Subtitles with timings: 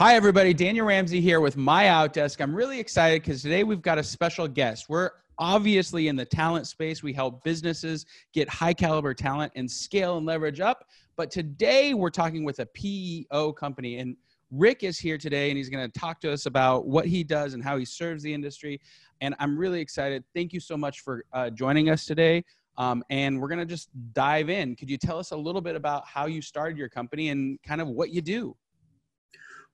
[0.00, 0.54] Hi, everybody.
[0.54, 2.40] Daniel Ramsey here with My Outdesk.
[2.40, 4.88] I'm really excited because today we've got a special guest.
[4.88, 7.02] We're obviously in the talent space.
[7.02, 10.86] We help businesses get high caliber talent and scale and leverage up.
[11.16, 13.98] But today we're talking with a PEO company.
[13.98, 14.16] And
[14.50, 17.52] Rick is here today and he's going to talk to us about what he does
[17.52, 18.80] and how he serves the industry.
[19.20, 20.24] And I'm really excited.
[20.34, 22.42] Thank you so much for uh, joining us today.
[22.78, 24.76] Um, and we're going to just dive in.
[24.76, 27.82] Could you tell us a little bit about how you started your company and kind
[27.82, 28.56] of what you do?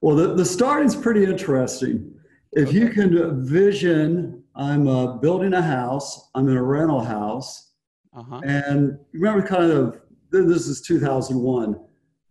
[0.01, 2.13] Well, the, the is pretty interesting.
[2.53, 7.73] If you can vision, I'm uh, building a house, I'm in a rental house,
[8.15, 8.41] uh-huh.
[8.45, 9.99] and remember kind of,
[10.31, 11.79] this is 2001.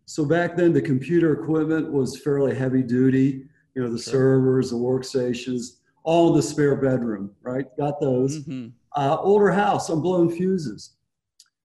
[0.06, 4.12] So back then, the computer equipment was fairly heavy duty, you know, the sure.
[4.12, 7.66] servers, the workstations, all in the spare bedroom, right?
[7.76, 8.40] Got those.
[8.40, 8.68] Mm-hmm.
[8.96, 10.96] Uh, older house, I'm blowing fuses.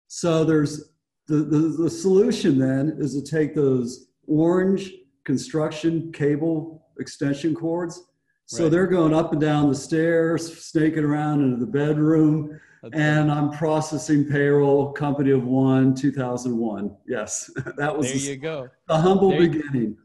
[0.07, 0.91] So there's
[1.27, 4.93] the, the, the solution then is to take those orange
[5.29, 8.03] construction cable extension cords.
[8.47, 8.73] So right.
[8.73, 12.59] they're going up and down the stairs, snaking around into the bedroom.
[12.95, 16.97] And I'm processing payroll, company of one, 2001.
[17.07, 18.19] Yes, that was there.
[18.19, 18.71] The, you go.
[18.87, 19.99] The humble there beginning.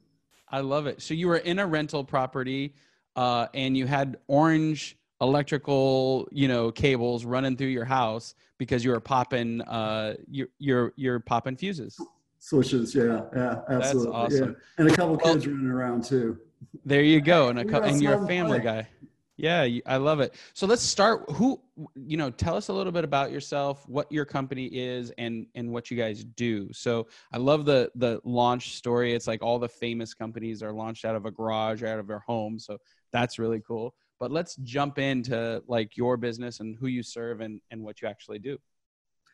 [0.49, 1.01] I love it.
[1.01, 2.75] So you were in a rental property,
[3.15, 8.91] uh, and you had orange electrical, you know, cables running through your house because you
[8.91, 11.97] were popping, uh, you're you're you're popping fuses
[12.43, 12.93] switches.
[12.93, 14.11] Yeah, yeah, absolutely.
[14.11, 14.49] That's awesome.
[14.49, 14.55] Yeah.
[14.77, 16.37] And a couple kids running around too.
[16.85, 18.83] There you go, and a couple, and you're a family play.
[18.83, 18.87] guy.
[19.35, 20.35] Yeah, I love it.
[20.53, 21.23] So let's start.
[21.31, 21.59] Who,
[21.95, 25.71] you know, tell us a little bit about yourself, what your company is, and and
[25.71, 26.71] what you guys do.
[26.71, 29.13] So I love the the launch story.
[29.13, 32.19] It's like all the famous companies are launched out of a garage, out of their
[32.19, 32.59] home.
[32.59, 32.77] So
[33.11, 33.95] that's really cool.
[34.19, 38.07] But let's jump into like your business and who you serve and and what you
[38.07, 38.57] actually do.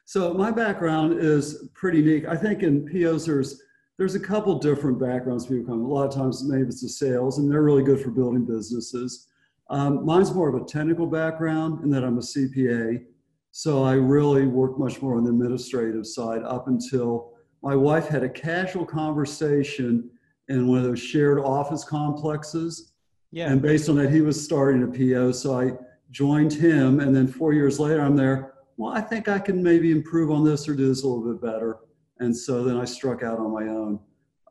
[0.10, 2.26] So my background is pretty unique.
[2.28, 3.62] I think in POs there's
[4.00, 5.86] there's a couple different backgrounds people come.
[5.86, 9.28] A lot of times maybe it's the sales, and they're really good for building businesses.
[9.70, 13.04] Um, mine's more of a technical background in that I'm a CPA,
[13.52, 18.24] so I really work much more on the administrative side up until my wife had
[18.24, 20.10] a casual conversation
[20.48, 22.94] in one of those shared office complexes.
[23.30, 23.52] Yeah.
[23.52, 25.74] And based on that, he was starting a PO, so I
[26.10, 29.92] joined him, and then four years later, I'm there well, I think I can maybe
[29.92, 31.80] improve on this or do this a little bit better.
[32.20, 34.00] And so then I struck out on my own.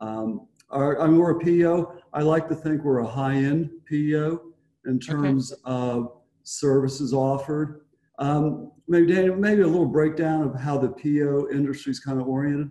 [0.02, 1.94] Um, our, I mean, we're a PEO.
[2.12, 4.42] I like to think we're a high-end PEO
[4.84, 5.62] in terms okay.
[5.64, 6.12] of
[6.42, 7.86] services offered.
[8.18, 12.28] Um, maybe Daniel, maybe a little breakdown of how the PEO industry is kind of
[12.28, 12.70] oriented.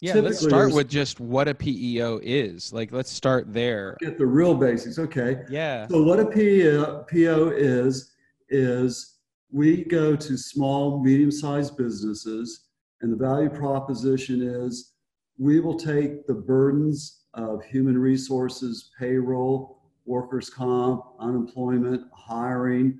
[0.00, 2.72] Yeah, Typically, let's start with just what a PEO is.
[2.72, 3.98] Like, let's start there.
[4.00, 4.98] Get the real basics.
[4.98, 5.42] Okay.
[5.50, 5.88] Yeah.
[5.88, 8.12] So what a PEO, PEO is
[8.48, 9.15] is
[9.50, 12.68] we go to small, medium sized businesses,
[13.00, 14.94] and the value proposition is
[15.38, 22.98] we will take the burdens of human resources, payroll, workers' comp, unemployment, hiring,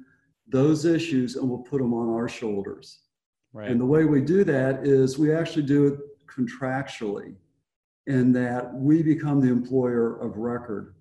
[0.49, 3.01] those issues, and we'll put them on our shoulders.
[3.53, 3.71] Right.
[3.71, 7.35] And the way we do that is we actually do it contractually,
[8.07, 10.95] in that we become the employer of record.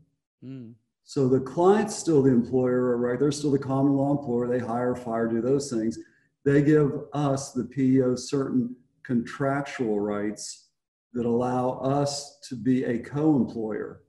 [0.44, 0.74] Mm.
[1.06, 3.20] So the client's still the employer, right?
[3.20, 4.48] They're still the common law employer.
[4.48, 6.00] They hire, fire, do those things.
[6.44, 10.70] They give us, the PEO, certain contractual rights
[11.14, 14.02] that allow us to be a co-employer.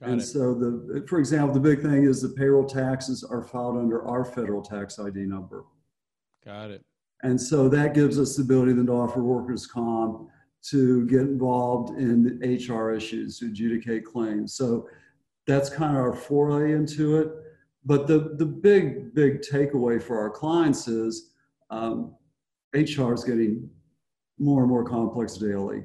[0.00, 0.24] Got and it.
[0.24, 4.24] so the, for example, the big thing is the payroll taxes are filed under our
[4.24, 5.64] federal tax ID number.
[6.44, 6.84] Got it.
[7.22, 10.28] And so that gives us the ability then to offer workers' comp
[10.70, 14.54] to get involved in HR issues, to adjudicate claims.
[14.54, 14.88] So
[15.46, 17.30] that's kind of our foray into it.
[17.84, 21.30] But the, the big, big takeaway for our clients is
[21.70, 22.14] um,
[22.74, 23.70] HR is getting
[24.38, 25.84] more and more complex daily.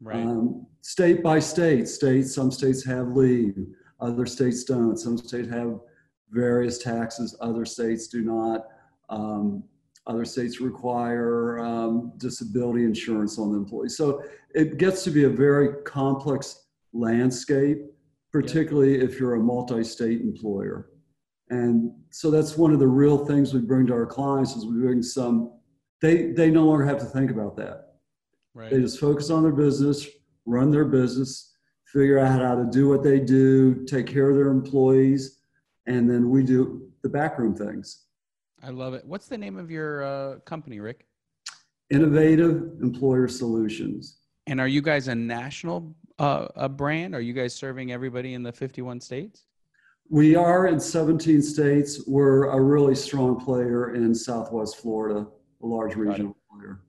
[0.00, 0.16] Right.
[0.16, 3.56] Um, state by state, states, some states have leave,
[4.00, 4.96] other states don't.
[4.96, 5.78] Some states have
[6.30, 8.66] various taxes, other states do not.
[9.08, 9.62] Um,
[10.06, 13.96] other states require um, disability insurance on the employees.
[13.96, 14.22] So
[14.54, 17.84] it gets to be a very complex landscape
[18.32, 20.90] particularly if you're a multi-state employer.
[21.50, 24.80] And so that's one of the real things we bring to our clients is we
[24.80, 25.52] bring some,
[26.02, 27.94] they, they no longer have to think about that.
[28.54, 28.70] Right.
[28.70, 30.06] They just focus on their business,
[30.44, 31.54] run their business,
[31.86, 35.38] figure out how to do what they do, take care of their employees,
[35.86, 38.04] and then we do the backroom things.
[38.62, 39.04] I love it.
[39.06, 41.06] What's the name of your uh, company, Rick?
[41.90, 44.18] Innovative Employer Solutions.
[44.48, 47.14] And are you guys a national uh, a brand?
[47.14, 49.44] Are you guys serving everybody in the 51 states?
[50.08, 52.00] We are in 17 states.
[52.06, 55.26] We're a really strong player in Southwest Florida,
[55.62, 56.80] a large regional player.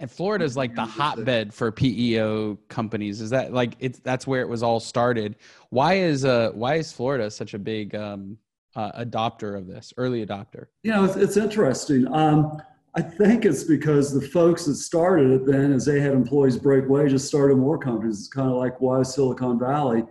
[0.00, 3.22] And Florida is like the hotbed for PEO companies.
[3.22, 5.36] Is that like it's that's where it was all started?
[5.70, 8.36] Why is uh why is Florida such a big um,
[8.76, 10.66] uh, adopter of this, early adopter?
[10.82, 12.06] You know, it's, it's interesting.
[12.12, 12.60] Um,
[12.94, 16.88] I think it's because the folks that started it then, as they had employees break
[16.88, 18.18] wages, started more companies.
[18.18, 20.04] It's kind of like why Silicon Valley,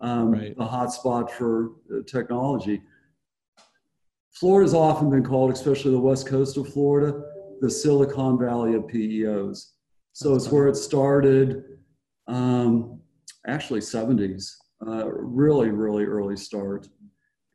[0.00, 0.56] um, right.
[0.56, 2.80] the hotspot for uh, technology.
[4.30, 7.22] Florida's often been called, especially the west coast of Florida,
[7.60, 9.70] the Silicon Valley of PEOs.
[10.12, 10.56] So That's it's funny.
[10.56, 11.64] where it started,
[12.28, 13.00] um,
[13.46, 14.52] actually 70s,
[14.86, 16.88] uh, really, really early start.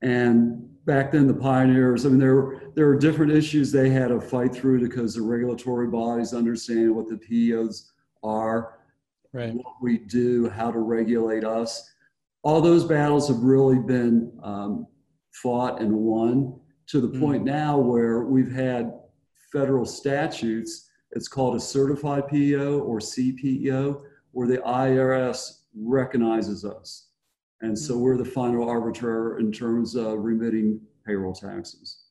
[0.01, 4.21] And back then, the pioneers, I mean, there, there were different issues they had to
[4.21, 7.91] fight through because the regulatory bodies understand what the PEOs
[8.23, 8.79] are,
[9.33, 9.53] right.
[9.53, 11.93] what we do, how to regulate us.
[12.41, 14.87] All those battles have really been um,
[15.33, 16.57] fought and won
[16.87, 18.93] to the mm point now where we've had
[19.51, 20.89] federal statutes.
[21.11, 27.06] It's called a certified PEO or CPEO, where the IRS recognizes us.
[27.61, 32.03] And so we're the final arbiter in terms of remitting payroll taxes.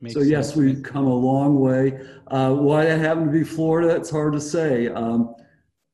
[0.00, 0.56] Makes so yes, sense.
[0.56, 2.00] we've come a long way.
[2.28, 4.88] Uh, why that happened to be Florida, it's hard to say.
[4.88, 5.34] Um,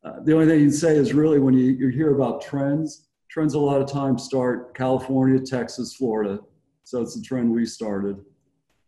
[0.05, 3.09] uh, the only thing you can say is really when you, you hear about trends,
[3.31, 6.41] trends a lot of times start California, Texas, Florida.
[6.85, 8.17] So it's a trend we started.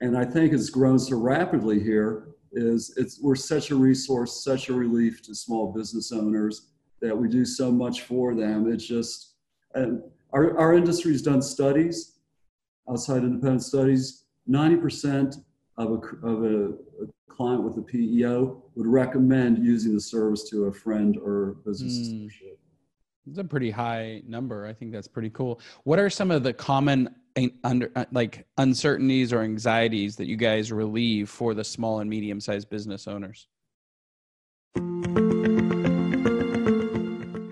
[0.00, 4.70] And I think it's grown so rapidly here is it's we're such a resource, such
[4.70, 6.70] a relief to small business owners
[7.00, 8.72] that we do so much for them.
[8.72, 9.29] It's just
[9.74, 10.02] and
[10.32, 12.18] our, our industry's done studies,
[12.88, 14.24] outside independent studies.
[14.48, 15.36] 90%
[15.76, 16.64] of a, of a,
[17.04, 21.96] a, client with a PEO would recommend using the service to a friend or business
[21.96, 22.26] mm.
[22.26, 22.58] associate.
[23.26, 24.66] It's a pretty high number.
[24.66, 25.60] I think that's pretty cool.
[25.84, 27.14] What are some of the common
[27.64, 32.40] under uh, like uncertainties or anxieties that you guys relieve for the small and medium
[32.40, 33.46] sized business owners?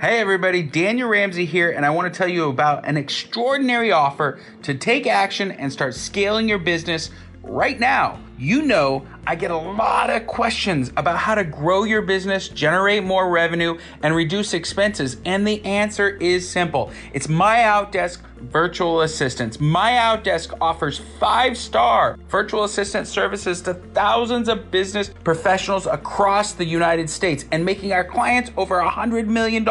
[0.00, 4.38] Hey everybody, Daniel Ramsey here, and I want to tell you about an extraordinary offer
[4.62, 7.10] to take action and start scaling your business
[7.48, 8.18] right now.
[8.38, 13.02] You know, I get a lot of questions about how to grow your business, generate
[13.02, 15.16] more revenue, and reduce expenses.
[15.24, 19.58] And the answer is simple it's My Outdesk Virtual Assistants.
[19.58, 26.64] My Outdesk offers five star virtual assistant services to thousands of business professionals across the
[26.64, 29.66] United States and making our clients over $100 million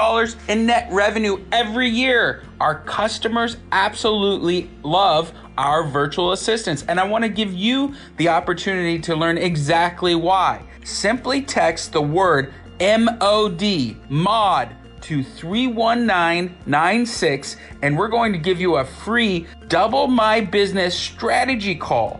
[0.49, 2.43] in net revenue every year.
[2.59, 8.99] Our customers absolutely love our virtual assistants, and I want to give you the opportunity
[8.99, 10.63] to learn exactly why.
[10.83, 18.85] Simply text the word MOD, MOD, to 31996, and we're going to give you a
[18.85, 22.19] free Double My Business strategy call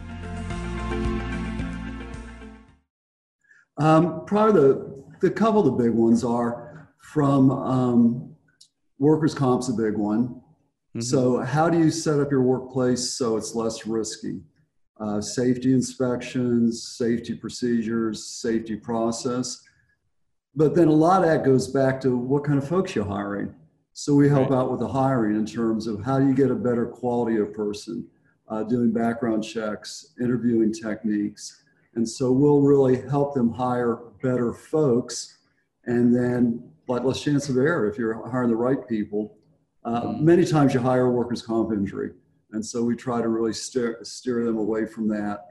[3.81, 8.35] Um, probably the, the couple of the big ones are from um,
[8.99, 10.27] workers' comp's a big one.
[10.27, 11.01] Mm-hmm.
[11.01, 14.41] So, how do you set up your workplace so it's less risky?
[14.99, 19.59] Uh, safety inspections, safety procedures, safety process.
[20.55, 23.55] But then a lot of that goes back to what kind of folks you're hiring.
[23.93, 24.59] So we help right.
[24.59, 27.51] out with the hiring in terms of how do you get a better quality of
[27.51, 28.05] person,
[28.47, 31.60] uh, doing background checks, interviewing techniques,
[31.95, 35.37] and so we'll really help them hire better folks.
[35.85, 39.37] And then, like less chance of error if you're hiring the right people.
[39.83, 40.25] Uh, mm-hmm.
[40.25, 42.11] Many times you hire workers' comp injury.
[42.51, 45.47] And so we try to really steer, steer them away from that.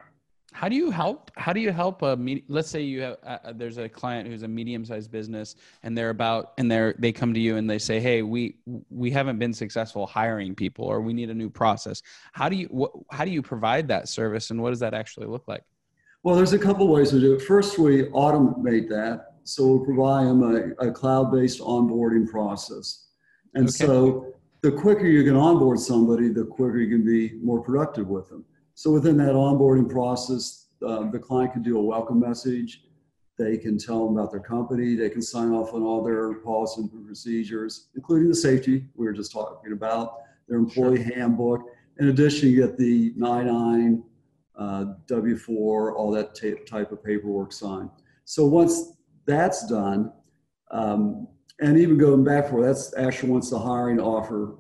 [0.53, 1.31] How do you help?
[1.37, 4.29] How do you help a med- let's say you have uh, uh, there's a client
[4.29, 5.55] who's a medium-sized business
[5.85, 8.57] and they're about and they're they come to you and they say, "Hey, we
[8.91, 12.67] we haven't been successful hiring people or we need a new process." How do you
[12.67, 15.63] wh- how do you provide that service and what does that actually look like?
[16.23, 17.43] Well, there's a couple ways to do it.
[17.43, 19.37] First, we automate that.
[19.45, 23.07] So we provide them a, a cloud-based onboarding process.
[23.55, 23.73] And okay.
[23.73, 28.29] so the quicker you can onboard somebody, the quicker you can be more productive with
[28.29, 28.45] them.
[28.75, 32.83] So within that onboarding process, uh, the client can do a welcome message.
[33.39, 34.97] They can tell them about their company.
[34.97, 39.15] They can sign off on all their policies and procedures, including the safety we were
[39.15, 41.15] just talking about, their employee sure.
[41.15, 41.62] handbook.
[41.99, 44.03] In addition, you get the 99,
[44.61, 46.38] uh, W4, all that
[46.69, 47.90] type of paperwork signed.
[48.26, 48.93] So once
[49.26, 50.12] that's done,
[50.71, 51.26] um,
[51.61, 54.57] and even going back for that's actually once the hiring offer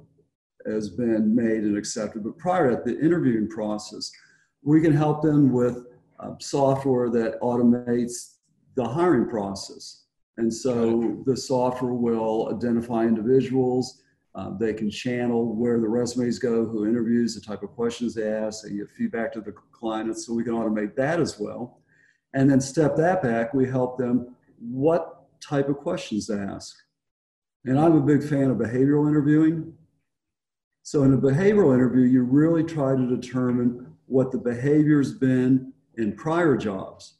[0.66, 2.24] has been made and accepted.
[2.24, 4.10] But prior to the interviewing process,
[4.62, 5.86] we can help them with
[6.18, 8.36] uh, software that automates
[8.76, 10.04] the hiring process.
[10.36, 14.02] And so the software will identify individuals.
[14.34, 18.28] Uh, they can channel where the resumes go, who interviews, the type of questions they
[18.28, 20.16] ask, they give feedback to the client.
[20.16, 21.80] So we can automate that as well.
[22.32, 26.76] And then step that back, we help them what type of questions to ask.
[27.64, 29.72] And I'm a big fan of behavioral interviewing.
[30.82, 36.14] So in a behavioral interview, you really try to determine what the behavior's been in
[36.16, 37.14] prior jobs.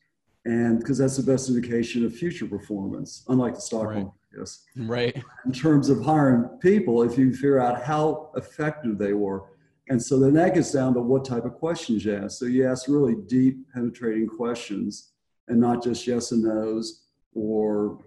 [0.44, 3.96] And because that's the best indication of future performance, unlike the stock right.
[3.96, 4.12] market.
[4.36, 4.64] Yes.
[4.76, 5.22] Right.
[5.44, 9.44] In terms of hiring people, if you figure out how effective they were.
[9.88, 12.38] And so then that gets down to what type of questions you ask.
[12.38, 15.10] So you ask really deep, penetrating questions
[15.48, 17.98] and not just yes and no's or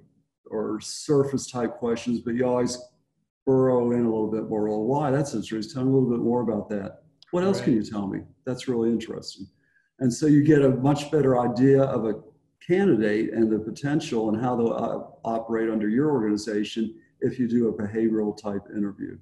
[0.46, 2.77] or surface type questions, but you always
[3.46, 4.70] burrow in a little bit more.
[4.70, 5.12] Well, why?
[5.12, 5.74] That's interesting.
[5.74, 7.03] Tell me a little bit more about that.
[7.32, 7.65] What else right.
[7.65, 8.20] can you tell me?
[8.46, 9.48] That's really interesting.
[10.00, 12.13] And so you get a much better idea of a
[12.65, 17.70] candidate and the potential and how they'll uh, operate under your organization if you do
[17.70, 19.17] a behavioral type interview.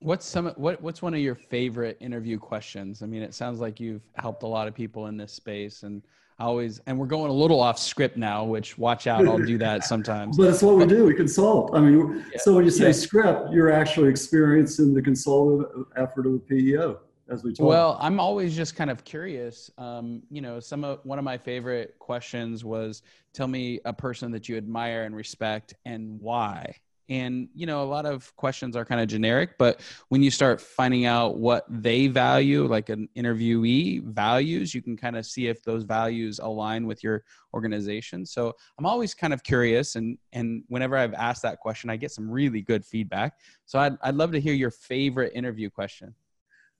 [0.00, 3.02] What's some what what's one of your favorite interview questions?
[3.02, 6.02] I mean, it sounds like you've helped a lot of people in this space and
[6.38, 9.84] always and we're going a little off script now which watch out i'll do that
[9.84, 12.38] sometimes but it's what we do we consult i mean yeah.
[12.40, 12.92] so when you say yeah.
[12.92, 16.98] script you're actually experiencing the consultative effort of a peo
[17.30, 17.66] as we talk.
[17.66, 21.38] Well i'm always just kind of curious um, you know some of one of my
[21.38, 23.02] favorite questions was
[23.32, 26.74] tell me a person that you admire and respect and why.
[27.08, 30.60] And you know a lot of questions are kind of generic but when you start
[30.60, 35.62] finding out what they value like an interviewee values you can kind of see if
[35.64, 37.24] those values align with your
[37.54, 38.24] organization.
[38.24, 42.12] So i'm always kind of curious and and whenever i've asked that question i get
[42.12, 43.34] some really good feedback.
[43.66, 46.14] So i'd, I'd love to hear your favorite interview question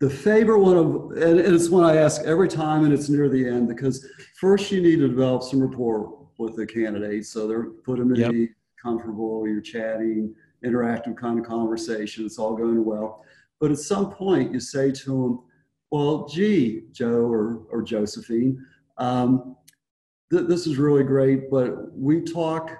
[0.03, 0.87] the favorite one of
[1.23, 4.05] and it's one i ask every time and it's near the end because
[4.35, 8.21] first you need to develop some rapport with the candidate so they're put them in
[8.21, 8.33] yep.
[8.33, 8.49] the
[8.83, 13.25] comfortable, you're chatting, interactive kind of conversation, it's all going well.
[13.61, 15.43] But at some point, you say to them,
[15.91, 18.65] Well, gee, Joe or, or Josephine,
[18.99, 19.57] um,
[20.33, 22.77] th- this is really great, but we talk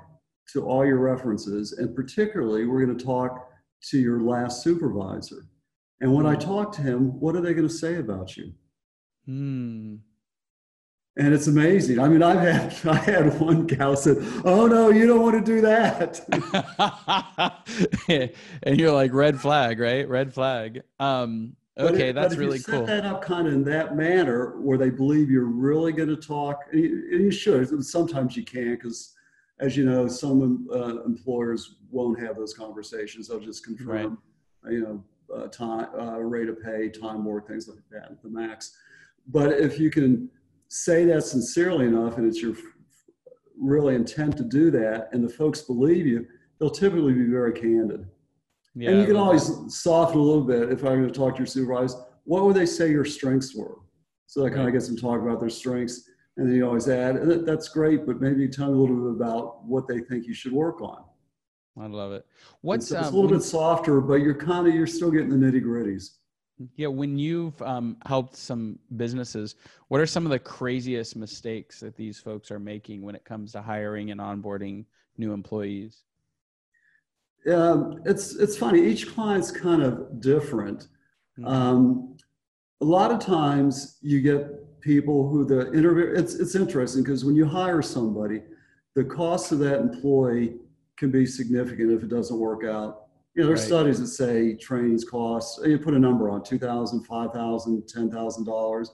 [0.53, 3.49] to all your references, and particularly, we're going to talk
[3.91, 5.47] to your last supervisor.
[6.03, 8.53] And when I talk to him, what are they going to say about you?
[9.25, 9.97] Hmm
[11.17, 11.99] and it's amazing.
[11.99, 15.53] I mean, I've had I had one gal said, "Oh no, you don't want to
[15.53, 16.21] do that,"
[18.63, 20.09] and you're like, "Red flag, right?
[20.09, 22.87] Red flag." Um, okay, it, that's really set cool.
[22.87, 26.17] Set that up kind of in that manner where they believe you're really going to
[26.17, 27.85] talk, and you, and you should.
[27.85, 29.15] Sometimes you can't because,
[29.61, 33.29] as you know, some uh, employers won't have those conversations.
[33.29, 34.17] They'll just confirm,
[34.63, 34.73] right.
[34.73, 35.05] you know,
[35.37, 38.77] uh, time, uh, rate of pay, time work, things like that, the max.
[39.29, 40.29] But if you can
[40.69, 42.55] say that sincerely enough and it's your
[43.59, 46.27] really intent to do that and the folks believe you,
[46.59, 48.07] they'll typically be very candid.
[48.75, 51.39] Yeah, and you can always soften a little bit if I'm going to talk to
[51.41, 51.99] your supervisor.
[52.25, 53.79] What would they say your strengths were?
[54.27, 56.09] So that kind of gets them talk about their strengths.
[56.39, 59.65] And then you always add, that's great, but maybe tell me a little bit about
[59.67, 61.05] what they think you should work on.
[61.81, 62.27] I love it.
[62.61, 65.31] What's so it's um, a little bit softer, but you're kind of you're still getting
[65.31, 66.17] the nitty gritties.
[66.77, 69.57] Yeah, when you've um, helped some businesses,
[69.89, 73.53] what are some of the craziest mistakes that these folks are making when it comes
[73.53, 74.85] to hiring and onboarding
[75.17, 76.03] new employees?
[77.51, 78.81] Um, it's it's funny.
[78.81, 80.89] Each client's kind of different.
[81.39, 81.47] Mm-hmm.
[81.47, 82.17] Um,
[82.81, 86.13] a lot of times, you get people who the interview.
[86.15, 88.43] It's it's interesting because when you hire somebody,
[88.95, 90.57] the cost of that employee
[91.03, 93.67] can be significant if it doesn't work out you know, there's right.
[93.67, 98.89] studies that say trainings cost, you put a number on $2,000, $5,000, $10,000.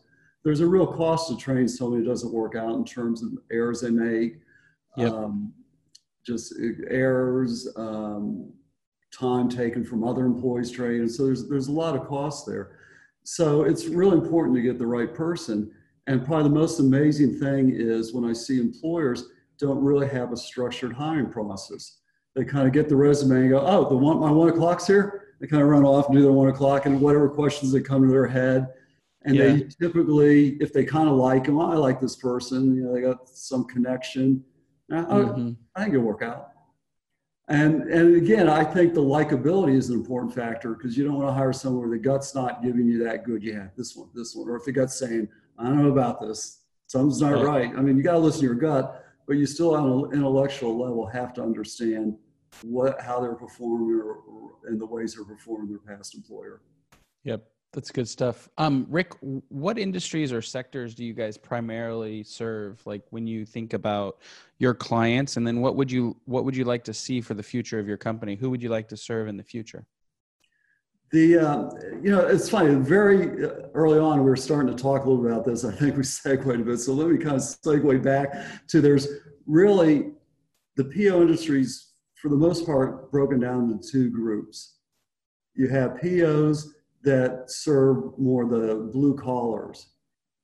[0.44, 3.80] there's a real cost to train somebody who doesn't work out in terms of errors
[3.80, 4.40] they make,
[4.96, 5.12] Yep.
[5.12, 5.52] um,
[6.24, 6.54] just
[6.88, 8.52] errors, um,
[9.12, 11.08] time taken from other employees training.
[11.08, 12.78] So there's there's a lot of costs there.
[13.24, 15.70] So it's really important to get the right person.
[16.06, 20.36] And probably the most amazing thing is when I see employers don't really have a
[20.36, 21.97] structured hiring process.
[22.38, 25.24] They kind of get the resume and go, oh, the one my one o'clock's here.
[25.40, 28.02] They kind of run off and do their one o'clock and whatever questions that come
[28.02, 28.68] to their head.
[29.22, 29.54] And Yeah.
[29.56, 33.00] they typically, if they kind of like them, I like this person, you know, they
[33.00, 34.44] got some connection.
[34.90, 35.56] Uh, oh, Mhm.
[35.74, 36.50] I think it'll work out.
[37.48, 41.26] And and again, I think the likability is an important factor because you don't want
[41.28, 43.42] to hire someone where the gut's not giving you that good.
[43.42, 45.28] Yeah, this one, this one, or if the gut's saying,
[45.58, 47.44] "I don't know about this, something's not Right.
[47.70, 50.12] right." I mean, you got to listen to your gut, but you still on an
[50.12, 52.16] intellectual level have to understand
[52.62, 56.60] what how they're performing or, or and the ways they're performing their past employer.
[57.24, 58.48] Yep, that's good stuff.
[58.58, 62.84] Um, Rick, what industries or sectors do you guys primarily serve?
[62.86, 64.18] Like when you think about
[64.58, 67.42] your clients, and then what would you what would you like to see for the
[67.42, 68.36] future of your company?
[68.36, 69.86] Who would you like to serve in the future?
[71.10, 71.70] The um,
[72.02, 72.74] you know it's funny.
[72.74, 75.64] Very uh, early on, we were starting to talk a little bit about this.
[75.64, 76.78] I think we segued a bit.
[76.78, 78.34] So let me kind of segue back
[78.68, 79.08] to there's
[79.46, 80.12] really
[80.76, 81.87] the PO industries
[82.20, 84.74] for the most part broken down into two groups.
[85.54, 89.90] You have POs that serve more the blue collars,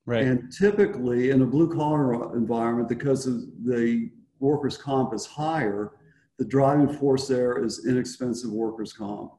[0.07, 0.25] Right.
[0.25, 5.93] and typically in a blue collar environment, because of the workers' comp is higher,
[6.38, 9.33] the driving force there is inexpensive workers' comp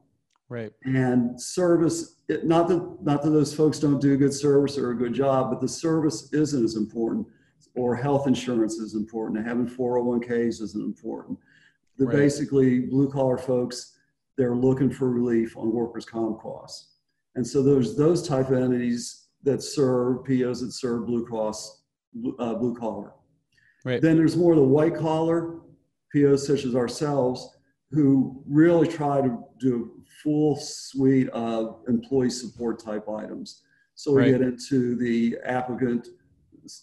[0.48, 0.72] right.
[0.84, 4.96] and service it, not that not that those folks don't do good service or a
[4.96, 7.26] good job but the service isn't as important
[7.74, 11.38] or health insurance is important and having 401ks isn't important
[11.98, 12.16] the Right.
[12.16, 13.92] basically blue collar folks
[14.36, 16.92] they're looking for relief on workers comp costs
[17.36, 21.84] and so there's those type of entities that serve pos that serve blue cross
[22.38, 23.12] uh, blue collar
[23.84, 24.02] Right.
[24.02, 25.60] then there's more of the white collar
[26.12, 27.56] POs such as ourselves
[27.92, 33.62] who really try to do a full suite of employee support type items.
[33.94, 34.30] So we Right.
[34.32, 36.08] get into the applicant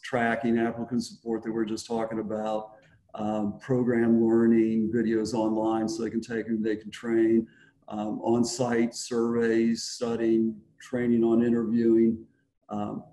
[0.01, 2.71] tracking, applicant support that we are just talking about,
[3.15, 7.47] um, program learning, videos online so they can take them, they can train,
[7.87, 12.17] um, on-site surveys, studying, training on interviewing,
[12.69, 13.03] um,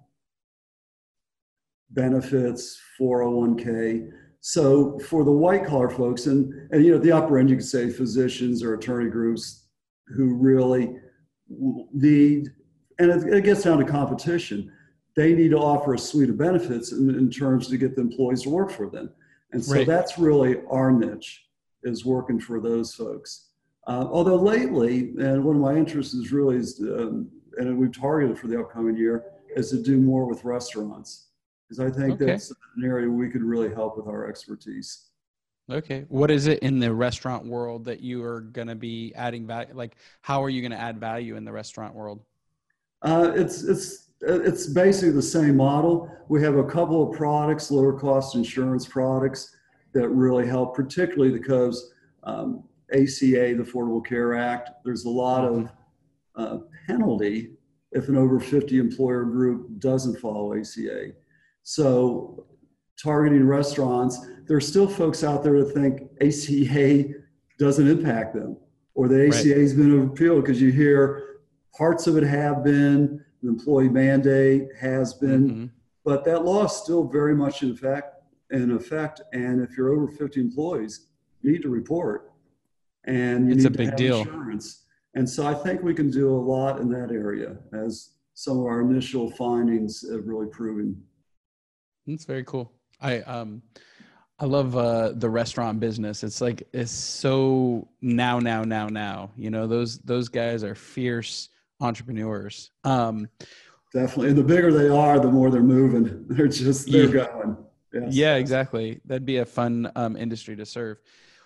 [1.91, 4.11] benefits, 401k.
[4.41, 7.65] So for the white collar folks, and, and you know, the upper end, you could
[7.65, 9.67] say physicians or attorney groups
[10.07, 10.97] who really
[11.93, 12.49] need,
[12.99, 14.73] and it, it gets down to competition.
[15.17, 18.43] They need to offer a suite of benefits in, in terms to get the employees
[18.43, 19.11] to work for them.
[19.53, 19.87] And so Right.
[19.87, 21.45] that's really our niche
[21.83, 23.49] is working for those folks.
[23.87, 28.39] Uh, although lately, and one of my interests is really, is, um, and we've targeted
[28.39, 29.25] for the upcoming year,
[29.57, 31.29] is to do more with restaurants.
[31.69, 32.27] Because I think Okay.
[32.27, 35.07] that's an area we could really help with our expertise.
[35.71, 36.05] Okay.
[36.09, 39.73] What is it in the restaurant world that you are going to be adding value?
[39.73, 42.23] Like, how are you going to add value in the restaurant world?
[43.03, 46.11] Uh, it's it's it's basically the same model.
[46.29, 49.57] We have a couple of products, lower cost insurance products,
[49.93, 54.71] that really help, particularly because um, ACA, the Affordable Care Act.
[54.85, 55.71] There's a lot of
[56.37, 57.53] uh, penalty
[57.93, 61.13] if an over 50 employer group doesn't follow ACA.
[61.63, 62.47] So
[63.03, 67.15] targeting restaurants, there are still folks out there that think ACA
[67.59, 68.57] doesn't impact them
[68.95, 69.29] or the.
[69.29, 71.41] ACA has been appealed because you hear
[71.77, 75.71] parts of it have been, employee mandate has been, Mhm.
[76.05, 78.17] but that law is still very much in effect.
[78.51, 81.07] In effect, and if you're over 50 employees,
[81.41, 82.33] you need to report,
[83.05, 84.19] and you It's need a to big have deal.
[84.19, 84.87] insurance.
[85.15, 88.65] And so I think we can do a lot in that area, as some of
[88.67, 91.03] our initial findings have really proven.
[92.07, 92.73] That's very cool.
[93.01, 93.63] I um
[94.39, 96.25] I love uh the restaurant business.
[96.25, 99.31] It's like it's so now now now now.
[99.37, 101.51] You know, those those guys are fierce
[101.81, 102.71] entrepreneurs.
[102.85, 103.29] Um
[103.93, 106.25] Definitely, and the bigger they are, the more they're moving.
[106.29, 107.27] They're just they're Yeah.
[107.27, 107.57] going.
[107.93, 108.15] Yes.
[108.15, 109.01] yeah, exactly.
[109.05, 110.99] That'd be a fun um industry to serve.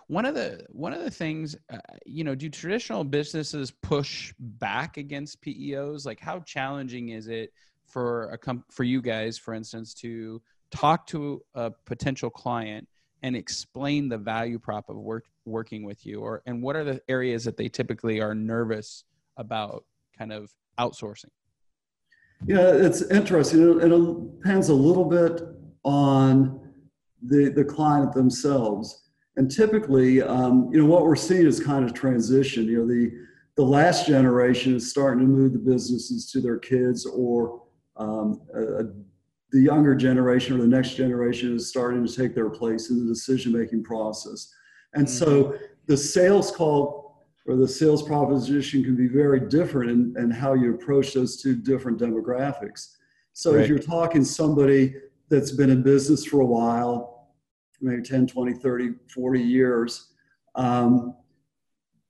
[0.09, 4.99] One of the one of the things uh, you know, do traditional businesses push back
[4.99, 6.05] against PEOs?
[6.05, 7.51] Like how challenging is it
[7.87, 12.87] for a com- for you guys for instance to talk to a potential client
[13.23, 17.01] and explain the value prop of work, working with you or and what are the
[17.09, 19.05] areas that they typically are nervous
[19.39, 19.85] about
[20.19, 21.31] kind of outsourcing
[22.47, 23.63] Yeah, it's interesting.
[23.63, 25.43] It, it depends a little bit
[25.85, 26.61] on
[27.23, 29.03] the the client themselves.
[29.37, 32.67] And typically, um, you know, what we're seeing is kind of transition.
[32.67, 33.13] You know, the
[33.57, 37.63] the last generation is starting to move the businesses to their kids or
[37.97, 38.85] um, a, a
[39.53, 43.13] the younger generation or the next generation is starting to take their place in the
[43.13, 44.53] decision making process.
[44.95, 45.17] And mm-hmm.
[45.25, 47.04] so the sales call
[47.47, 51.55] or the sales proposition can be very different in, in how you approach those two
[51.55, 52.97] different demographics.
[53.33, 53.63] So right.
[53.63, 54.95] if you're talking somebody
[55.29, 57.29] that's been in business for a while,
[57.81, 60.13] maybe 10, 20, 30, 40 years,
[60.55, 61.15] um,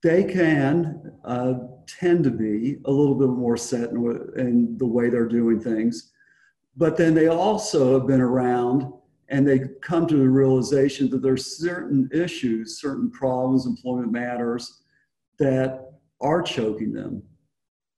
[0.02, 1.54] they can uh,
[1.86, 6.12] tend to be a little bit more set in, in, the way they're doing things.
[6.76, 8.92] But then they also have been around
[9.30, 14.83] and they come to the realization that there's certain issues, certain problems, employment matters
[15.38, 17.22] that are choking them,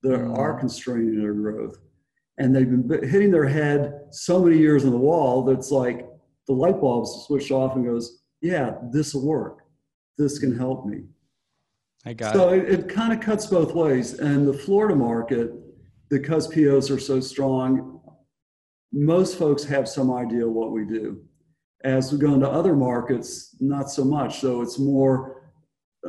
[0.03, 0.37] that mm.
[0.37, 1.79] are constraining their growth.
[2.39, 6.07] And they've been hitting their head so many years on the wall that's like
[6.47, 9.61] the light bulbs switch off and goes, yeah, this will work.
[10.19, 11.05] This can help me.
[12.05, 12.65] I got so it.
[12.65, 14.15] it, it kind of cuts both ways.
[14.15, 15.53] And the Florida market,
[16.09, 18.01] because POs are so strong,
[18.93, 21.23] most folks have some idea what we do.
[21.85, 24.41] As we go into other markets, not so much.
[24.41, 25.46] So it's more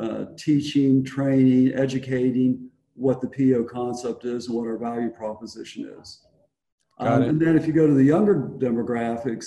[0.00, 6.20] uh, teaching, training, educating what the PO concept is and what our value proposition is.
[6.98, 9.46] Um, and then if you go to the younger demographics,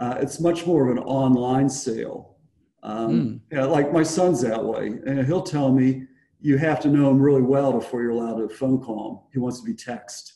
[0.00, 2.36] uh, it's much more of an online sale.
[2.82, 3.40] Um, mm.
[3.52, 6.06] yeah, like my son's that way, and he'll tell me
[6.40, 9.18] you have to know him really well before you're allowed to phone call him.
[9.32, 10.34] He wants to be text.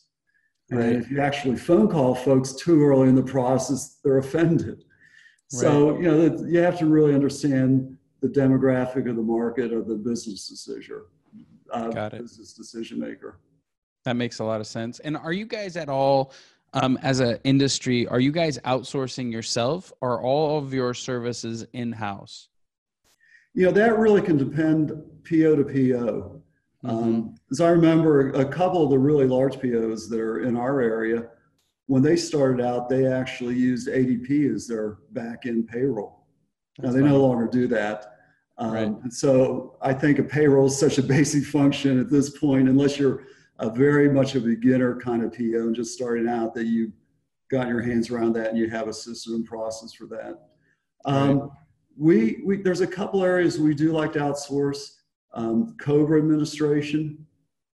[0.71, 0.85] Right.
[0.85, 4.85] And if you actually phone call folks too early in the process, they're offended.
[5.53, 5.61] Right.
[5.61, 9.95] So, you know, you have to really understand the demographic of the market or the
[9.95, 11.03] business decision,
[11.71, 12.23] uh, Got it.
[12.23, 13.39] business decision maker.
[14.07, 14.99] That makes a lot of sense.
[15.01, 16.33] And are you guys at all
[16.73, 21.93] um, as an industry, are you guys outsourcing yourself or all of your services in
[21.93, 22.49] house?
[23.53, 24.89] You know, that really can depend
[25.29, 26.43] PO to PO.
[26.83, 26.89] Mm-hmm.
[26.89, 30.81] Um, as I remember, a couple of the really large POs that are in our
[30.81, 31.29] area,
[31.89, 36.25] when they started out, they actually used ADP as their back end payroll.
[36.79, 37.13] That's now they funny.
[37.13, 38.14] no longer do that.
[38.59, 38.87] Um, right.
[38.87, 42.99] And so I think a payroll is such a basic function at this point, unless
[42.99, 43.25] you're
[43.59, 46.93] a very much a beginner kind of PO and just starting out that you've
[47.51, 50.49] got your hands around that and you have a system and process for that.
[51.05, 51.51] Um, right.
[51.97, 54.91] we, we, there's a couple areas we do like to outsource.
[55.35, 57.27] Um, COBRA administration,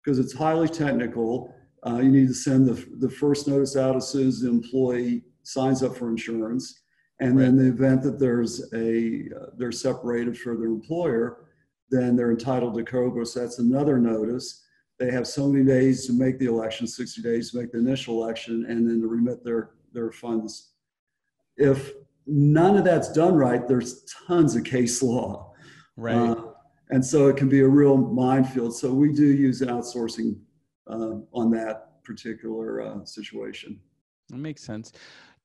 [0.03, 1.53] because it's highly technical.
[1.85, 5.23] Uh, you need to send the, the first notice out as soon as the employee
[5.43, 6.81] signs up for insurance.
[7.19, 7.43] And right.
[7.43, 11.45] then the event that there's a, uh, they're separated for their employer,
[11.89, 13.25] then they're entitled to COBRA.
[13.25, 14.63] So that's another notice
[14.99, 18.23] they have so many days to make the election, 60 days to make the initial
[18.23, 20.71] election, and then to remit their, their funds.
[21.55, 21.91] If
[22.25, 25.53] none of that's done right, there's tons of case law.
[25.95, 26.15] Right.
[26.15, 26.53] Uh,
[26.89, 28.75] and so it can be a real minefield.
[28.75, 30.39] So we do use outsourcing
[30.87, 33.79] uh, on that particular uh, situation.
[34.29, 34.93] That makes sense.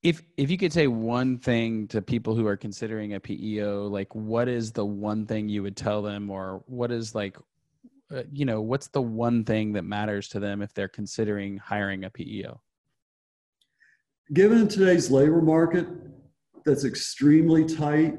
[0.03, 4.13] If if you could say one thing to people who are considering a PEO, like
[4.15, 7.37] what is the one thing you would tell them, or what is like
[8.13, 12.05] uh, you know, what's the one thing that matters to them if they're considering hiring
[12.05, 12.61] a PEO?
[14.33, 15.87] Given today's labor market
[16.65, 18.19] that's extremely tight,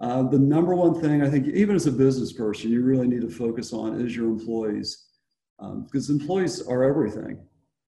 [0.00, 3.22] uh, the number one thing I think, even as a business person, you really need
[3.22, 5.06] to focus on is your employees.
[5.60, 7.38] Um, because employees are everything.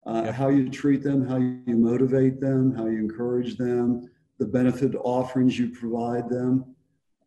[0.05, 0.31] Uh, yeah.
[0.31, 4.09] How you treat them, how you motivate them, how you encourage them,
[4.39, 6.75] the benefit offerings you provide them.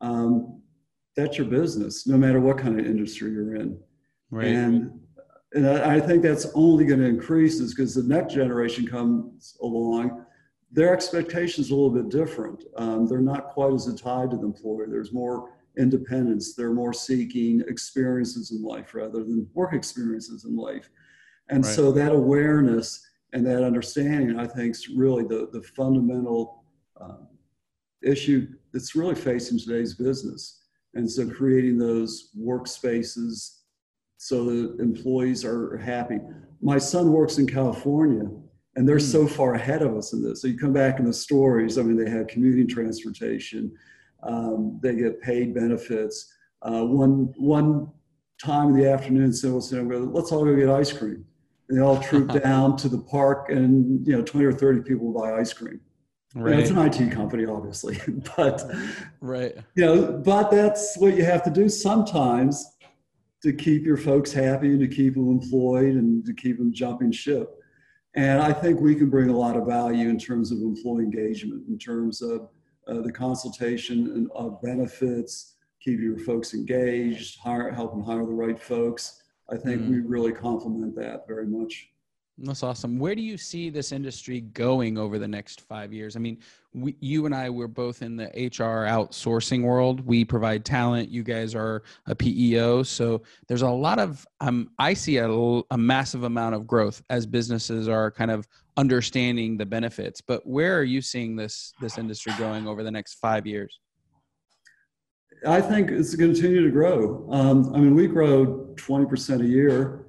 [0.00, 0.60] Um,
[1.16, 3.78] that's your business, no matter what kind of industry you're in.
[4.30, 4.48] Right.
[4.48, 5.00] And
[5.54, 10.26] and I think that's only going to increase is because the next generation comes along,
[10.72, 12.64] their expectations are a little bit different.
[12.76, 14.88] Um, they're not quite as tied to the employer.
[14.88, 16.54] There's more independence.
[16.54, 20.90] They're more seeking experiences in life rather than work experiences in life.
[21.50, 21.74] And right.
[21.74, 26.64] so that awareness and that understanding, I think, is really the, the fundamental
[27.00, 27.28] um,
[28.02, 30.62] issue that's really facing today's business.
[30.94, 33.59] And so creating those workspaces
[34.24, 36.18] so the employees are happy.
[36.62, 38.30] My son works in California
[38.74, 39.28] and they're so hmm.
[39.28, 40.40] far ahead of us in this.
[40.40, 43.70] So you come back in the stories, I mean, they have commuting transportation,
[44.22, 46.33] um, they get paid benefits.
[46.62, 47.90] Uh, one, one
[48.42, 51.26] time in the afternoon, said, let's all go get ice cream.
[51.68, 55.35] They all troop down to the park and, you know, 20 or 30 people buy
[55.35, 55.81] ice cream.
[56.37, 56.59] Right.
[56.59, 58.00] it's an IT company, obviously,
[58.37, 58.61] but
[59.20, 59.55] right.
[59.77, 62.74] You know, but that's what you have to do sometimes
[63.44, 67.12] to keep your folks happy and to keep them employed and to keep them jumping
[67.12, 67.55] ship.
[68.16, 71.68] And I think we can bring a lot of value in terms of employee engagement,
[71.68, 72.48] in terms of
[72.88, 78.33] uh, the consultation and of benefits, keep your folks engaged, hire, help them hire the
[78.33, 79.23] right folks.
[79.50, 79.88] I think mm.
[79.88, 81.90] we really complement that very much.
[82.38, 82.98] That's awesome.
[82.98, 86.16] Where do you see this industry going over the next five years?
[86.16, 86.38] I mean,
[86.72, 90.04] we, you and I were both in the HR outsourcing world.
[90.04, 91.11] We provide talent.
[91.11, 94.26] You guys are a PEO, so there's a lot of.
[94.40, 99.57] Um, I see a, a massive amount of growth as businesses are kind of understanding
[99.57, 100.20] the benefits.
[100.20, 103.78] But where are you seeing this this industry going over the next five years?
[105.46, 107.26] I think it's going to continue to grow.
[107.30, 110.04] Um, I mean, we grow 20% a year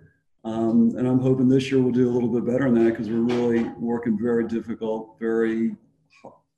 [0.45, 3.10] um, and I'm hoping this year we'll do a little bit better than that because
[3.10, 5.76] we're really working very difficult, very,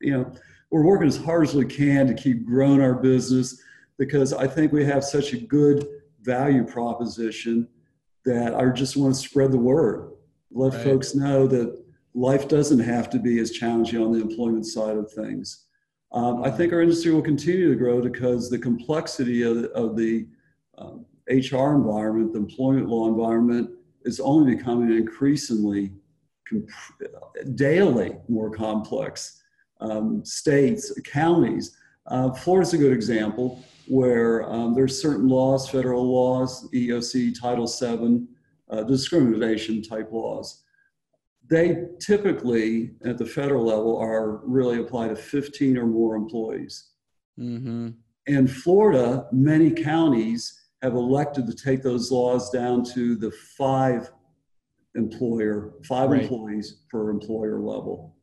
[0.01, 0.29] you know,
[0.71, 3.61] we're working as hard as we can to keep growing our business
[3.97, 5.87] because I think we have such a good
[6.21, 7.69] value proposition
[8.25, 10.11] that I just want to spread the word.
[10.51, 10.83] Let right.
[10.83, 11.81] folks know that
[12.13, 15.66] life doesn't have to be as challenging on the employment side of things.
[16.11, 20.27] Um, I think our industry will continue to grow because the complexity of, of the
[20.77, 23.71] um, HR environment, the employment law environment,
[24.03, 25.91] is only becoming increasingly
[26.47, 26.69] comp-
[27.55, 29.41] daily more complex.
[29.79, 31.77] Um, states, counties.
[32.07, 38.25] Uh, Florida's a good example where um, there's certain laws, federal laws, EEOC, Title VII,
[38.69, 40.63] uh, discrimination type laws.
[41.49, 46.89] They typically, at the federal level, are really applied to 15 or more employees.
[47.39, 47.89] Mm-hmm.
[48.25, 54.11] In Florida, many counties have elected to take those laws down to the five
[54.95, 56.23] employer, five right.
[56.23, 58.15] employees per employer level,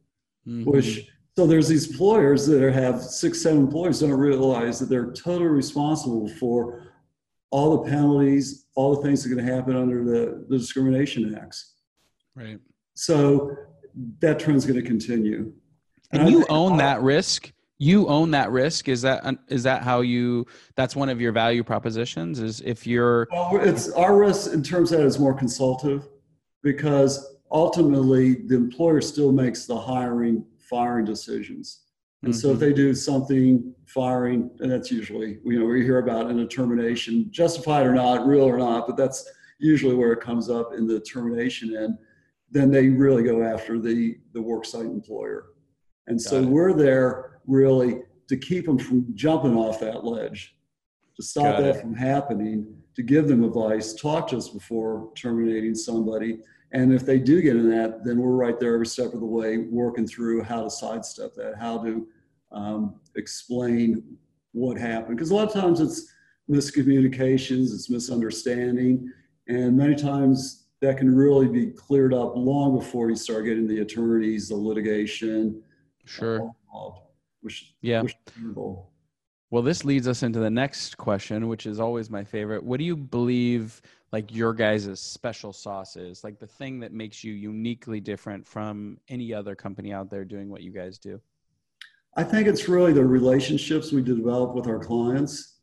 [0.46, 0.70] mm-hmm.
[0.70, 5.48] which so there's these employers that have six, seven employees don't realize that they're totally
[5.48, 6.92] responsible for
[7.50, 11.34] all the penalties, all the things that are going to happen under the, the discrimination
[11.34, 11.74] acts.
[12.36, 12.58] Right.
[12.94, 13.56] So
[14.20, 15.52] that trend's going to continue.
[16.12, 20.00] And, and you own that risk you own that risk is that is that how
[20.00, 24.62] you that's one of your value propositions is if you're well, it's our risk in
[24.62, 26.08] terms of that is more consultative
[26.62, 31.82] because ultimately the employer still makes the hiring firing decisions
[32.22, 32.40] and mm-hmm.
[32.40, 32.64] so if mm-hmm.
[32.64, 37.26] they do something firing and that's usually you know we hear about in a termination
[37.30, 39.28] justified or not real or not but that's
[39.58, 41.98] usually where it comes up in the termination end
[42.54, 45.48] then they really go after the the worksite employer
[46.06, 46.46] and Got so it.
[46.46, 50.56] we're there really to keep them from jumping off that ledge,
[51.16, 51.80] to stop Got that it.
[51.80, 56.38] from happening, to give them advice, talk to us before terminating somebody.
[56.72, 59.26] And if they do get in that, then we're right there every step of the
[59.26, 62.06] way, working through how to sidestep that, how to
[62.50, 64.02] um, explain
[64.52, 65.16] what happened.
[65.16, 66.10] Because a lot of times it's
[66.50, 69.10] miscommunications, it's misunderstanding,
[69.48, 73.80] and many times that can really be cleared up long before you start getting the
[73.80, 75.62] attorneys, the litigation.
[76.04, 76.42] Sure.
[76.42, 77.04] Uh, involved
[77.44, 78.02] which yeah.
[78.02, 78.16] Which
[79.50, 82.64] well, this leads us into the next question, which is always my favorite.
[82.64, 86.24] What do you believe like your guys' special sauce is?
[86.24, 90.48] Like the thing that makes you uniquely different from any other company out there doing
[90.48, 91.20] what you guys do?
[92.16, 95.58] I think it's really the relationships we develop with our clients.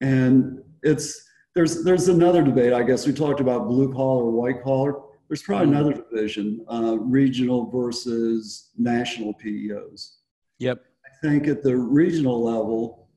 [0.00, 3.06] And it's there's there's another debate, I guess.
[3.06, 4.94] We talked about blue collar, white collar.
[5.28, 5.76] There's probably mm-hmm.
[5.76, 10.16] another division, uh, regional versus national PEOs.
[10.58, 10.84] Yep
[11.22, 13.08] I think at the regional level,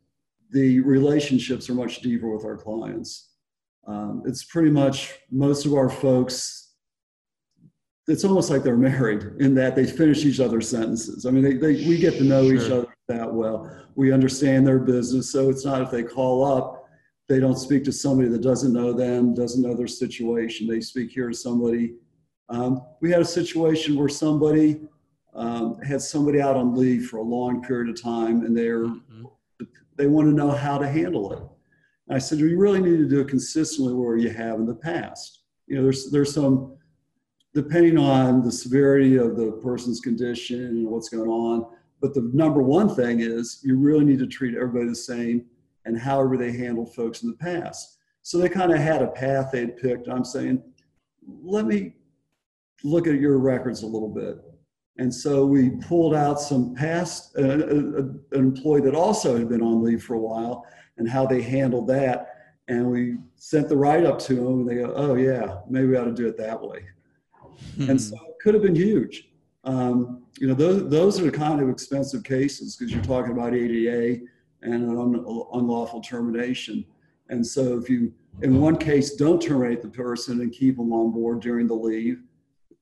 [0.51, 3.31] the relationships are much deeper with our clients.
[3.87, 6.73] Um, it's pretty much most of our folks,
[8.07, 11.25] it's almost like they're married in that they finish each other's sentences.
[11.25, 12.55] I mean, they, they, we get to know sure.
[12.55, 13.71] each other that well.
[13.95, 15.31] We understand their business.
[15.31, 16.74] So it's not if they call up,
[17.27, 20.67] they don't speak to somebody that doesn't know them, doesn't know their situation.
[20.67, 21.95] They speak here to somebody.
[22.49, 24.81] Um, we had a situation where somebody
[25.35, 29.25] um, had somebody out on leave for a long period of time and they're mm-hmm.
[29.97, 31.39] they want to know how to handle it
[32.07, 34.75] and i said you really need to do it consistently where you have in the
[34.75, 36.77] past you know there's there's some
[37.53, 41.65] depending on the severity of the person's condition and what's going on
[42.01, 45.45] but the number one thing is you really need to treat everybody the same
[45.85, 49.49] and however they handled folks in the past so they kind of had a path
[49.51, 50.61] they'd picked i'm saying
[51.43, 51.93] let me
[52.83, 54.37] look at your records a little bit
[54.97, 59.61] and so we pulled out some past, uh, uh, an employee that also had been
[59.61, 60.65] on leave for a while
[60.97, 62.29] and how they handled that.
[62.67, 65.97] And we sent the write up to them and they go, oh, yeah, maybe we
[65.97, 66.85] ought to do it that way.
[67.75, 67.89] Hmm.
[67.91, 69.29] And so it could have been huge.
[69.65, 73.53] Um, you know, those, those are the kind of expensive cases because you're talking about
[73.53, 74.21] ADA
[74.65, 75.15] and an un,
[75.54, 76.86] unlawful termination.
[77.30, 81.12] And so if you, in one case, don't terminate the person and keep them on
[81.12, 82.21] board during the leave,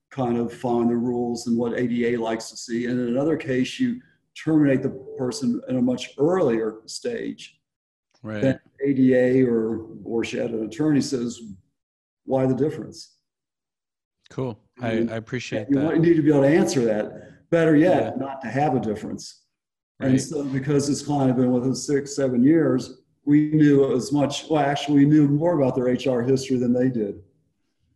[0.10, 2.86] kind of following the rules and what ADA likes to see.
[2.86, 4.02] And in another case, you
[4.36, 7.60] terminate the person at a much earlier stage.
[8.22, 8.42] Right.
[8.42, 11.42] Then ADA or or she had an attorney says,
[12.26, 13.18] why the difference?
[14.30, 14.58] Cool.
[14.82, 15.96] I, I appreciate you that.
[15.96, 17.50] You need to be able to answer that.
[17.50, 18.26] Better yet, yeah.
[18.26, 19.43] not to have a difference.
[20.04, 20.12] Right.
[20.12, 24.12] And so, because this client had been with us six, seven years, we knew as
[24.12, 24.46] much.
[24.50, 27.22] Well, actually, we knew more about their HR history than they did,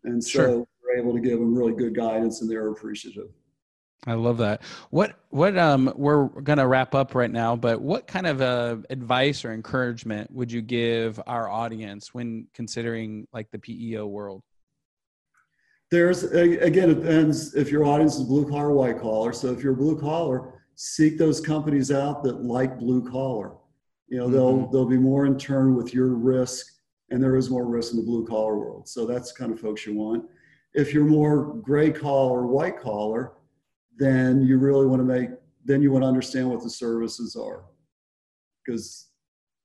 [0.03, 0.49] and so sure.
[0.49, 3.29] we were able to give them really good guidance, and they were appreciative.
[4.05, 4.61] I love that.
[4.89, 9.43] What what um we're gonna wrap up right now, but what kind of uh, advice
[9.43, 14.43] or encouragement would you give our audience when considering like the PEO world?
[15.89, 19.33] There's again, it depends if your audience is blue collar, white collar.
[19.33, 23.53] So if you're blue collar, seek those companies out that like blue collar.
[24.07, 24.33] You know, mm-hmm.
[24.33, 26.65] they'll they'll be more in turn with your risk,
[27.09, 28.87] and there is more risk in the blue collar world.
[28.87, 30.23] So that's kind of folks you want.
[30.73, 33.33] If you're more gray collar, white collar,
[33.97, 35.31] then you really want to make
[35.65, 37.65] then you want to understand what the services are
[38.65, 39.09] because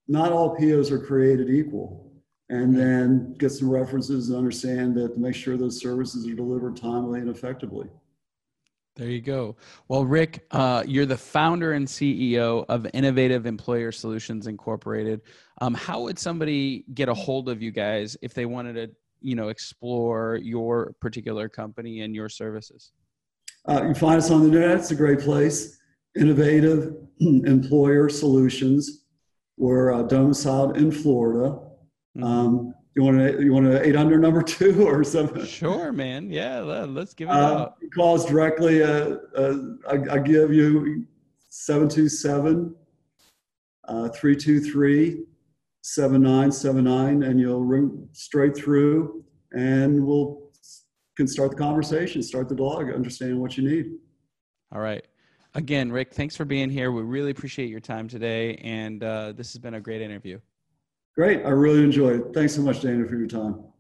[0.08, 2.08] not all PEOs are created equal.
[2.48, 6.76] And then get some references and understand that to make sure those services are delivered
[6.76, 7.88] timely and effectively.
[8.94, 9.56] There you go.
[9.88, 15.22] Well, Rick, uh, you're the founder and CEO of Innovative Employer Solutions Incorporated.
[15.62, 18.90] Um, how would somebody get a hold of you guys if they wanted to,
[19.22, 22.92] you know, explore your particular company and your services?
[23.66, 24.76] Uh, you find us on the internet.
[24.76, 25.78] It's a great place.
[26.14, 29.04] Innovative Employer Solutions.
[29.56, 31.58] We're uh, domiciled in Florida.
[32.16, 32.24] Mm-hmm.
[32.24, 35.46] Um, you want to you want an 800 number two or something?
[35.46, 36.30] Sure, man.
[36.30, 37.76] Yeah, let's give it uh, out.
[37.94, 38.82] Call us directly.
[38.82, 41.06] Uh, uh, I, I, give you
[41.48, 42.74] 727
[43.88, 45.24] uh, 323
[45.82, 50.42] 7979, and you'll ring straight through, and we'll
[51.16, 53.92] can start the conversation, start the dialogue, understand what you need.
[54.72, 55.06] All right.
[55.54, 56.90] Again, Rick, thanks for being here.
[56.90, 60.40] We really appreciate your time today, and uh, this has been a great interview.
[61.14, 61.44] Great.
[61.44, 62.26] I really enjoyed it.
[62.34, 63.71] Thanks so much, Dana, for your time.